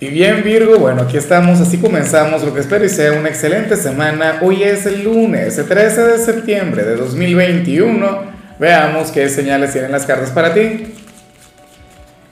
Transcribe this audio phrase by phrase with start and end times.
[0.00, 3.74] Y bien Virgo, bueno, aquí estamos, así comenzamos lo que espero y sea una excelente
[3.74, 4.38] semana.
[4.42, 8.22] Hoy es el lunes, el 13 de septiembre de 2021.
[8.60, 10.94] Veamos qué señales tienen las cartas para ti.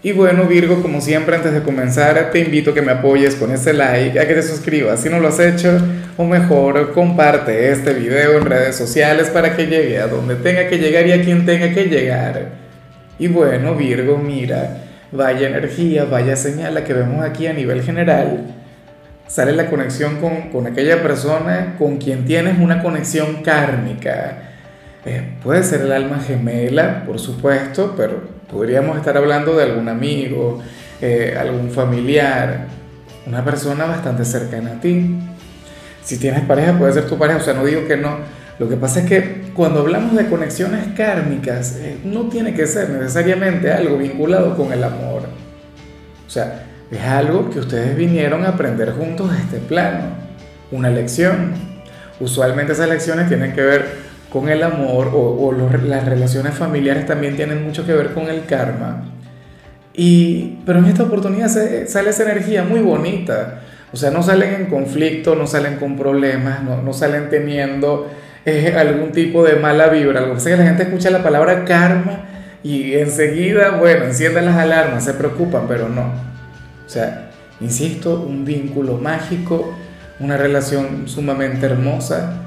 [0.04, 3.50] Y bueno Virgo, como siempre antes de comenzar te invito a que me apoyes con
[3.50, 5.76] ese like, a que te suscribas si no lo has hecho,
[6.17, 10.78] o mejor comparte este video en redes sociales para que llegue a donde tenga que
[10.78, 12.46] llegar y a quien tenga que llegar.
[13.19, 18.55] Y bueno Virgo, mira vaya energía, vaya señal la que vemos aquí a nivel general,
[19.27, 20.19] sale la conexión
[20.52, 24.38] con, aquella persona con quien tienes una conexión kármica.
[25.05, 30.61] Eh, puede ser el alma gemela, por supuesto, pero podríamos estar hablando de algún amigo,
[31.00, 32.66] eh, algún familiar,
[33.27, 35.19] una persona bastante cercana a ti.
[36.02, 38.19] Si tienes pareja, puede ser tu pareja, o sea, no digo que no,
[38.59, 42.91] lo que pasa es que cuando hablamos de conexiones kármicas, eh, no tiene que ser
[42.91, 45.23] necesariamente algo vinculado con el amor.
[46.27, 50.11] O sea, es algo que ustedes vinieron a aprender juntos a este plano,
[50.70, 51.55] una lección.
[52.20, 57.64] Usualmente esas lecciones tienen que ver con el amor o, las relaciones familiares también tienen
[57.64, 59.05] mucho que ver con el karma.
[59.94, 63.62] Y, pero en esta oportunidad sale esa energía muy bonita.
[63.91, 68.06] O sea, no salen en conflicto, no salen con problemas, no, no salen teniendo
[68.47, 70.20] algún tipo de mala vibra.
[70.20, 72.27] Lo que pasa es que la gente escucha la palabra karma
[72.62, 76.03] y enseguida, bueno, encienden las alarmas, se preocupan, pero no.
[76.86, 77.30] O sea,
[77.61, 79.75] insisto, un vínculo mágico,
[80.20, 82.42] una relación sumamente hermosa.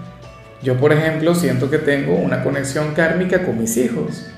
[0.64, 4.30] Yo, por ejemplo, siento que tengo una conexión kármica con mis hijos.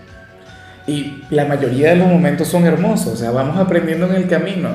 [0.88, 4.70] Y la mayoría de los momentos son hermosos, o sea, vamos aprendiendo en el camino.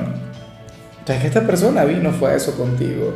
[0.99, 3.13] Entonces, que esta persona vino, fue a eso contigo.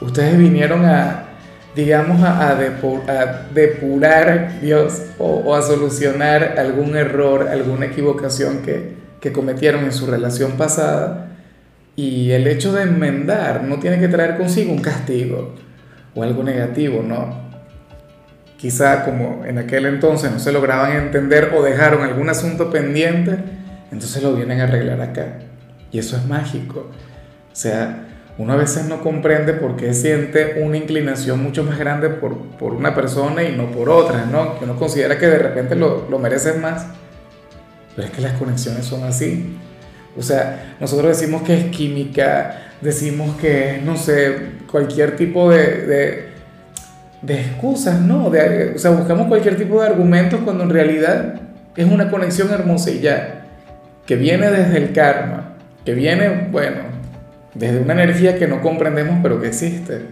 [0.00, 1.33] Ustedes vinieron a,
[1.74, 2.54] digamos, a,
[3.52, 10.52] depurar, Dios, o, a solucionar algún error, alguna equivocación que, que cometieron en su relación
[10.52, 11.28] pasada.
[11.96, 15.54] Y el hecho de enmendar no tiene que traer consigo un castigo
[16.14, 17.44] o algo negativo, ¿no?
[18.56, 23.36] Quizá como en aquel entonces no se lograban entender o dejaron algún asunto pendiente,
[23.92, 25.38] entonces lo vienen a arreglar acá.
[25.92, 26.90] Y eso es mágico.
[27.52, 32.08] O sea, uno a veces no comprende por qué siente una inclinación mucho más grande
[32.08, 34.58] por, por una persona y no por otra, ¿no?
[34.58, 36.86] Que uno considera que de repente lo, lo mereces más.
[37.94, 39.56] Pero es que las conexiones son así.
[40.16, 44.36] O sea, nosotros decimos que es química, decimos que es, no sé,
[44.70, 46.28] cualquier tipo de, de,
[47.22, 48.30] de excusas, ¿no?
[48.30, 51.40] De, o sea, buscamos cualquier tipo de argumentos cuando en realidad
[51.76, 53.44] es una conexión hermosa y ya,
[54.06, 56.94] que viene desde el karma, que viene, bueno,
[57.54, 60.02] desde una energía que no comprendemos pero que existe.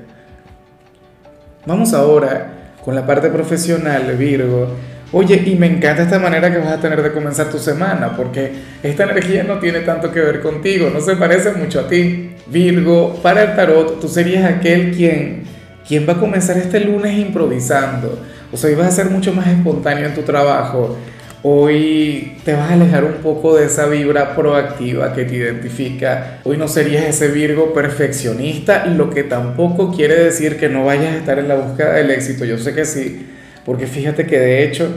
[1.66, 4.69] Vamos ahora con la parte profesional, Virgo.
[5.12, 8.50] Oye, y me encanta esta manera que vas a tener de comenzar tu semana, porque
[8.82, 12.34] esta energía no tiene tanto que ver contigo, no se parece mucho a ti.
[12.47, 15.44] Virgo, para el tarot, tú serías aquel quien,
[15.86, 18.19] quien va a comenzar este lunes improvisando.
[18.50, 20.97] O sea, hoy vas a ser mucho más espontáneo en tu trabajo.
[21.44, 26.38] Hoy te vas a alejar un poco de esa vibra proactiva que te identifica.
[26.44, 31.16] Hoy no serías ese Virgo perfeccionista, lo que tampoco quiere decir que no vayas a
[31.16, 32.44] estar en la búsqueda del éxito.
[32.44, 33.26] Yo sé que sí,
[33.64, 34.88] porque fíjate que de hecho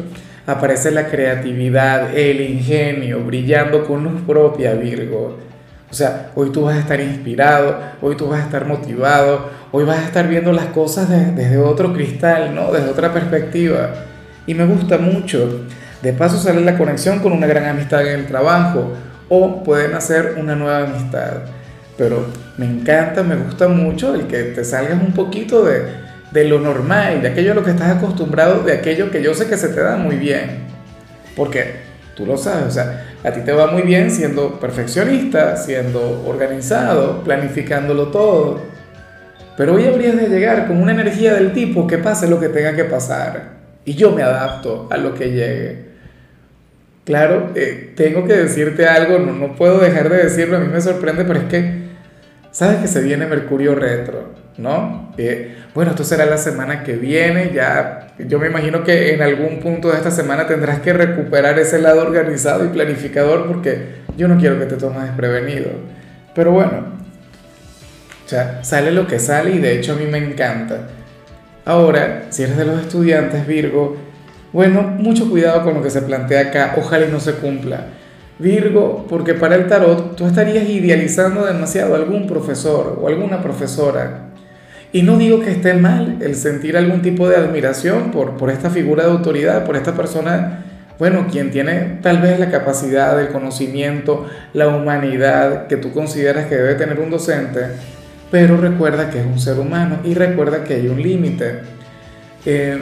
[0.45, 5.39] aparece la creatividad, el ingenio brillando con luz propia, Virgo.
[5.89, 9.83] O sea, hoy tú vas a estar inspirado, hoy tú vas a estar motivado, hoy
[9.83, 12.71] vas a estar viendo las cosas desde otro cristal, ¿no?
[12.71, 13.95] Desde otra perspectiva.
[14.45, 15.65] Y me gusta mucho
[16.01, 18.93] de paso sale la conexión con una gran amistad en el trabajo
[19.29, 21.43] o pueden hacer una nueva amistad.
[21.97, 22.25] Pero
[22.57, 25.83] me encanta, me gusta mucho el que te salgas un poquito de,
[26.31, 29.47] de lo normal, de aquello a lo que estás acostumbrado, de aquello que yo sé
[29.47, 30.65] que se te da muy bien.
[31.35, 31.75] Porque
[32.15, 37.23] tú lo sabes, o sea, a ti te va muy bien siendo perfeccionista, siendo organizado,
[37.23, 38.59] planificándolo todo.
[39.57, 42.75] Pero hoy habrías de llegar con una energía del tipo que pase lo que tenga
[42.75, 43.54] que pasar.
[43.85, 45.85] Y yo me adapto a lo que llegue.
[47.05, 50.81] Claro, eh, tengo que decirte algo, no, no puedo dejar de decirlo, a mí me
[50.81, 51.83] sorprende, pero es que,
[52.51, 54.33] ¿sabes que se viene Mercurio retro?
[54.57, 55.13] ¿No?
[55.17, 59.59] Eh, bueno, esto será la semana que viene, ya yo me imagino que en algún
[59.59, 64.37] punto de esta semana tendrás que recuperar ese lado organizado y planificador porque yo no
[64.37, 65.71] quiero que te tomes desprevenido.
[66.33, 66.95] Pero bueno,
[68.25, 70.87] o sea, sale lo que sale y de hecho a mí me encanta.
[71.65, 73.97] Ahora, si eres de los estudiantes Virgo,
[74.53, 77.87] bueno, mucho cuidado con lo que se plantea acá, ojalá no se cumpla.
[78.37, 84.27] Virgo, porque para el tarot tú estarías idealizando demasiado algún profesor o alguna profesora.
[84.93, 88.69] Y no digo que esté mal el sentir algún tipo de admiración por, por esta
[88.69, 90.65] figura de autoridad, por esta persona
[90.97, 96.55] bueno, quien tiene tal vez la capacidad, el conocimiento, la humanidad que tú consideras que
[96.55, 97.67] debe tener un docente,
[98.31, 101.59] pero recuerda que es un ser humano y recuerda que hay un límite.
[102.45, 102.77] Eh,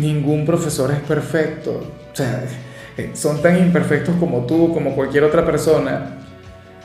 [0.00, 2.44] ningún profesor es perfecto, o sea,
[2.96, 6.16] eh, son tan imperfectos como tú, como cualquier otra persona.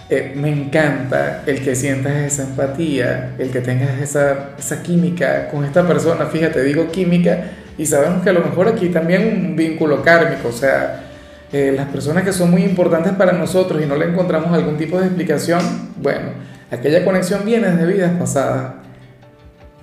[0.10, 5.66] Eh, me encanta el que sientas esa empatía, el que tengas esa, esa química con
[5.66, 6.26] esta persona.
[6.26, 10.52] Fíjate, digo química y sabemos que a lo mejor aquí también un vínculo kármico, o
[10.52, 11.04] sea,
[11.52, 15.00] eh, las personas que son muy importantes para nosotros y no le encontramos algún tipo
[15.00, 15.62] de explicación,
[15.98, 16.32] bueno,
[16.74, 18.74] aquella conexión viene de vidas pasadas.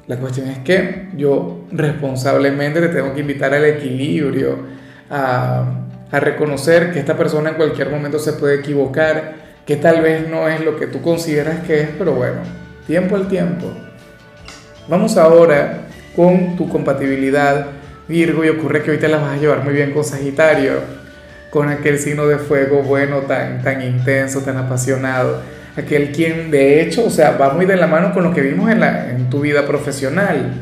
[0.06, 4.58] La cuestión es que yo responsablemente te tengo que invitar al equilibrio,
[5.08, 5.76] a,
[6.12, 9.34] reconocer que esta persona en cualquier momento se puede equivocar,
[9.64, 12.40] que tal vez no es lo que tú consideras que es, pero bueno,
[12.88, 13.66] tiempo al tiempo.
[14.88, 15.82] Vamos ahora
[16.16, 17.66] con tu compatibilidad
[18.08, 20.80] Virgo y ocurre que hoy te la vas a llevar muy bien con Sagitario,
[21.50, 25.40] con aquel signo de fuego bueno, tan, tan intenso, tan apasionado,
[25.76, 28.70] aquel quien de hecho, o sea, va muy de la mano con lo que vimos
[28.70, 30.52] en, la, en tu vida profesional.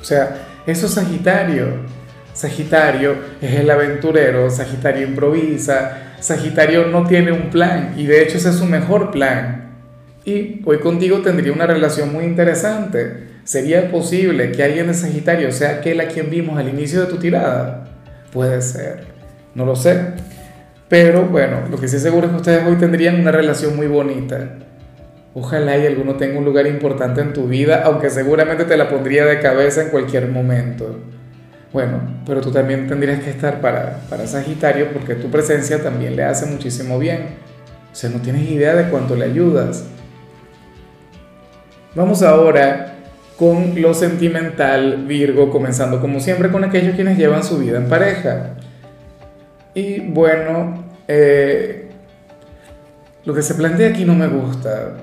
[0.00, 0.36] O sea,
[0.66, 1.98] eso es Sagitario.
[2.32, 8.50] Sagitario es el aventurero, Sagitario improvisa, Sagitario no tiene un plan y de hecho ese
[8.50, 9.72] es su mejor plan.
[10.24, 15.76] Y hoy contigo tendría una relación muy interesante ¿Sería posible que alguien de Sagitario sea
[15.76, 17.88] aquel a quien vimos al inicio de tu tirada?
[18.30, 19.04] Puede ser,
[19.54, 19.98] no lo sé.
[20.88, 24.56] Pero bueno, lo que sí seguro es que ustedes hoy tendrían una relación muy bonita.
[25.34, 29.26] Ojalá y alguno tenga un lugar importante en tu vida, aunque seguramente te la pondría
[29.26, 30.98] de cabeza en cualquier momento.
[31.72, 36.24] Bueno, pero tú también tendrías que estar para, para Sagitario porque tu presencia también le
[36.24, 37.36] hace muchísimo bien.
[37.92, 39.84] O sea, no tienes idea de cuánto le ayudas.
[41.94, 42.94] Vamos ahora
[43.38, 48.54] con lo sentimental, Virgo, comenzando como siempre con aquellos quienes llevan su vida en pareja.
[49.78, 51.88] Y bueno, eh,
[53.24, 54.96] lo que se plantea aquí no me gusta,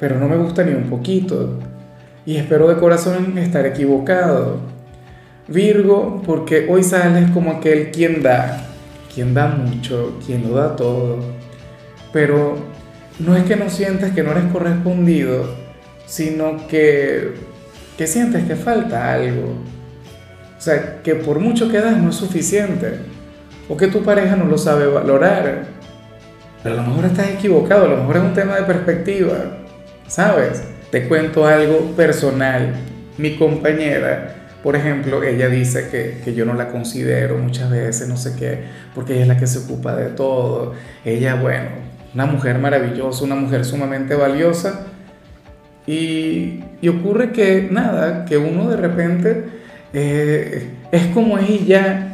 [0.00, 1.60] pero no me gusta ni un poquito.
[2.26, 4.56] Y espero de corazón estar equivocado.
[5.46, 8.66] Virgo, porque hoy sales como aquel quien da,
[9.14, 11.20] quien da mucho, quien lo da todo.
[12.12, 12.56] Pero
[13.20, 15.54] no es que no sientas que no eres correspondido,
[16.06, 17.34] sino que
[17.96, 19.54] que sientes que falta algo.
[20.58, 23.19] O sea, que por mucho que das no es suficiente.
[23.70, 25.64] O que tu pareja no lo sabe valorar.
[26.62, 29.36] Pero a lo mejor estás equivocado, a lo mejor es un tema de perspectiva.
[30.06, 30.62] ¿Sabes?
[30.90, 32.74] Te cuento algo personal.
[33.16, 38.16] Mi compañera, por ejemplo, ella dice que, que, yo no la considero muchas veces, no
[38.16, 38.64] sé qué,
[38.94, 40.74] porque ella es la que se ocupa de todo.
[41.04, 41.68] Ella, bueno,
[42.12, 44.86] una mujer maravillosa, una mujer sumamente valiosa,
[45.90, 49.44] y, ocurre que nada, que uno de repente
[49.92, 52.09] eh, es como ella,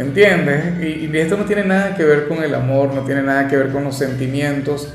[0.00, 0.82] ¿entiendes?
[0.82, 3.68] Y, esto no tiene nada que ver con el amor, no tiene nada que ver
[3.68, 4.92] con los sentimientos.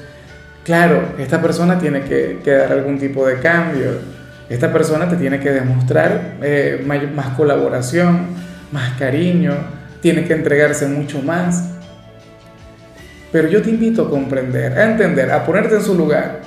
[0.63, 3.91] Claro, esta persona tiene que, dar algún tipo de cambio.
[4.49, 6.83] Esta persona te tiene que demostrar eh,
[7.15, 8.27] más colaboración,
[8.71, 9.53] más cariño,
[10.01, 11.69] tiene que entregarse mucho más.
[13.31, 16.41] Pero yo te invito a comprender, a entender, a ponerte en su lugar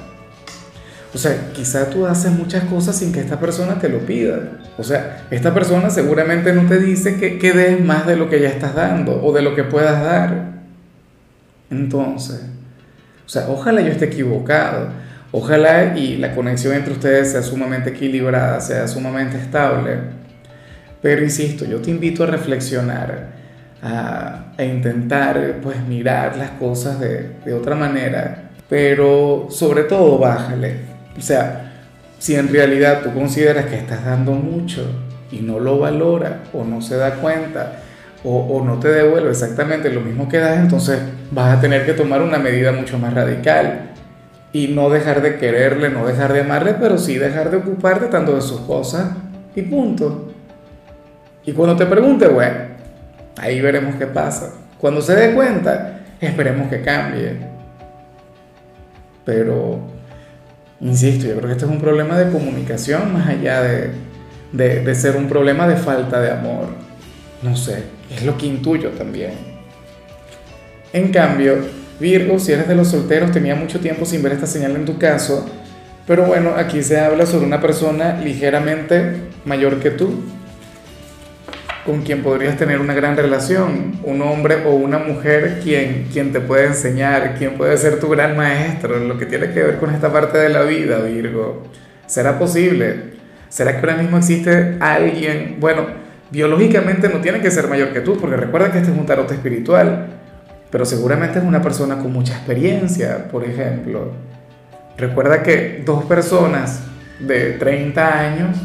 [1.14, 4.40] o sea, quizá tú haces muchas cosas sin que esta persona te lo pida.
[4.76, 8.40] O sea, esta persona seguramente no te dice que, que des más de lo que
[8.40, 10.58] ya estás dando o de lo que puedas dar.
[11.70, 12.42] Entonces,
[13.24, 14.88] o sea, ojalá yo esté equivocado.
[15.32, 19.98] Ojalá y la conexión entre ustedes sea sumamente equilibrada, sea sumamente estable.
[21.00, 23.28] Pero insisto, yo te invito a reflexionar,
[23.82, 28.50] a, a intentar pues mirar las cosas de, de otra manera.
[28.68, 31.72] Pero sobre todo, bájale o sea,
[32.18, 34.84] si en realidad tú consideras que estás dando mucho
[35.30, 37.82] y no lo valora o no se da cuenta
[38.24, 40.98] o, no te devuelve exactamente lo mismo que das, entonces
[41.30, 43.90] vas a tener que tomar una medida mucho más radical
[44.52, 48.34] y no dejar de quererle, no dejar de amarle, pero sí dejar de ocuparte tanto
[48.34, 49.10] de sus cosas
[49.54, 50.32] y punto.
[51.46, 52.56] Y cuando te pregunte, bueno,
[53.36, 54.52] ahí veremos qué pasa.
[54.78, 57.36] Cuando se dé cuenta, esperemos que cambie.
[59.24, 59.80] Pero
[60.80, 63.90] Insisto, yo creo que este es un problema de comunicación más allá de,
[64.52, 66.68] de, ser un problema de falta de amor.
[67.42, 67.82] No sé,
[68.14, 69.32] es lo que intuyo también.
[70.92, 71.56] En cambio,
[71.98, 74.98] Virgo, si eres de los solteros, tenía mucho tiempo sin ver esta señal en tu
[74.98, 75.48] caso,
[76.06, 80.22] pero bueno, aquí se habla sobre una persona ligeramente mayor que tú,
[81.88, 86.40] con quien podrías tener una gran relación, un hombre o una mujer quien, quien te
[86.40, 90.12] puede enseñar, quien puede ser tu gran maestro, lo que tiene que ver con esta
[90.12, 91.62] parte de la vida, Virgo.
[92.06, 93.14] ¿Será posible?
[93.48, 95.56] ¿Será que ahora mismo existe alguien?
[95.60, 95.86] Bueno,
[96.30, 99.30] biológicamente no tiene que ser mayor que tú, porque recuerda que este es un tarot
[99.32, 100.08] espiritual,
[100.70, 104.12] pero seguramente es una persona con mucha experiencia, por ejemplo.
[104.98, 106.82] Recuerda que dos personas
[107.18, 108.58] de 30 años,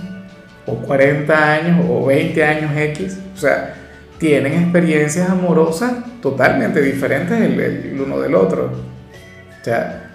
[0.66, 3.76] o 40 años, o 20 años X, o sea,
[4.18, 8.72] tienen experiencias amorosas totalmente diferentes el, uno del otro.
[9.62, 10.12] O sea,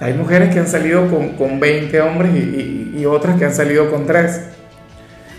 [0.00, 3.90] hay mujeres que han salido con, con 20 hombres y, y, otras que han salido
[3.90, 4.40] con 3.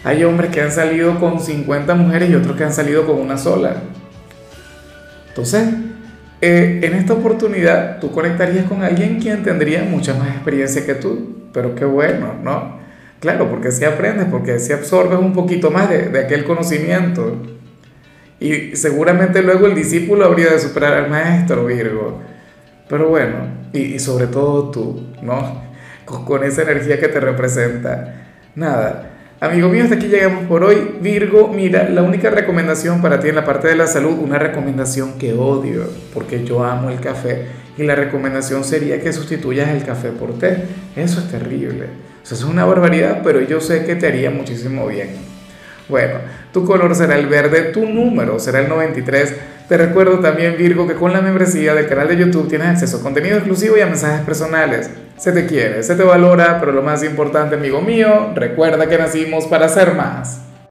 [0.04, 3.38] Hay hombres que han salido con 50 mujeres y otros que han salido con una
[3.38, 3.76] sola.
[5.30, 5.68] Entonces,
[6.40, 11.50] eh, en esta oportunidad tú conectarías con alguien quien tendría mucha más experiencia que tú,
[11.52, 12.77] pero qué bueno, ¿no?
[13.20, 17.38] Claro, porque si aprendes, porque si absorbes un poquito más de, aquel conocimiento.
[18.40, 22.22] Y seguramente luego el discípulo habría de superar al maestro, Virgo.
[22.88, 23.36] Pero bueno,
[23.74, 25.64] y, sobre todo tú, ¿no?
[26.06, 28.28] Con, esa energía que te representa.
[28.56, 29.14] Nada.
[29.40, 30.98] Amigo mío, hasta aquí llegamos por hoy.
[31.02, 35.18] Virgo, mira, la única recomendación para ti en la parte de la salud, una recomendación
[35.18, 37.46] que odio, porque yo amo el café,
[37.78, 40.64] y la recomendación sería que sustituyas el café por té.
[40.96, 41.88] Eso es terrible.
[42.28, 45.12] Eso es una barbaridad, pero yo sé que te haría muchísimo bien.
[45.88, 46.16] Bueno,
[46.52, 49.34] tu color será el verde, tu número será el 93.
[49.70, 53.02] Te recuerdo también, Virgo, que con la membresía del canal de YouTube tienes acceso a
[53.02, 54.90] contenido exclusivo y a mensajes personales.
[55.16, 59.48] Se te quiere, se te valora, pero lo más importante, amigo mío, recuerda que nacimos
[59.48, 60.42] para ser más.